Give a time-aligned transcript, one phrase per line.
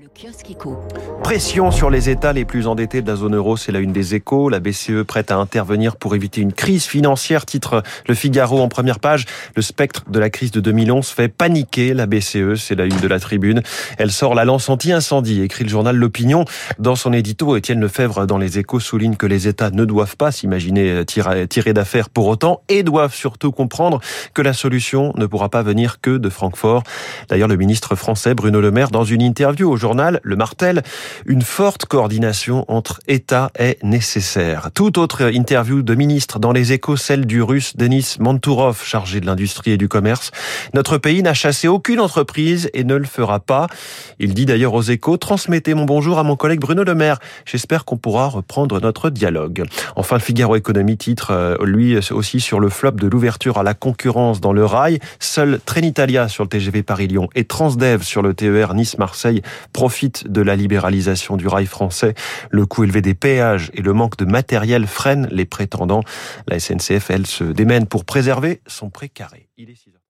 [0.00, 0.78] Le kiosque éco.
[1.22, 4.14] Pression sur les États les plus endettés de la zone euro, c'est la une des
[4.14, 4.48] échos.
[4.48, 8.98] La BCE prête à intervenir pour éviter une crise financière, titre Le Figaro en première
[8.98, 9.26] page.
[9.56, 13.08] Le spectre de la crise de 2011 fait paniquer la BCE, c'est la une de
[13.08, 13.62] la tribune.
[13.98, 16.46] Elle sort la lance anti-incendie, écrit le journal L'Opinion.
[16.78, 20.32] Dans son édito, Étienne Lefebvre dans les échos souligne que les États ne doivent pas
[20.32, 24.00] s'imaginer tirer d'affaires pour autant et doivent surtout comprendre
[24.32, 26.84] que la solution ne pourra pas venir que de Francfort.
[27.28, 30.82] D'ailleurs, le ministre français Bruno Le Maire, dans une interview aujourd'hui, Le Martel,
[31.26, 34.70] une forte coordination entre États est nécessaire.
[34.72, 39.26] Toute autre interview de ministre dans les échos, celle du russe Denis Mantourov, chargé de
[39.26, 40.30] l'industrie et du commerce.
[40.74, 43.66] Notre pays n'a chassé aucune entreprise et ne le fera pas.
[44.20, 47.18] Il dit d'ailleurs aux échos, transmettez mon bonjour à mon collègue Bruno Le Maire.
[47.44, 49.64] J'espère qu'on pourra reprendre notre dialogue.
[49.96, 53.74] Enfin, le Figaro Économie titre, euh, lui aussi, sur le flop de l'ouverture à la
[53.74, 55.00] concurrence dans le rail.
[55.18, 59.42] Seul Trenitalia sur le TGV Paris-Lyon et Transdev sur le TER Nice-Marseille
[59.80, 62.12] profite de la libéralisation du rail français.
[62.50, 66.02] Le coût élevé des péages et le manque de matériel freinent les prétendants.
[66.48, 69.48] La SNCF, elle, se démène pour préserver son précaré.
[69.56, 69.76] Il est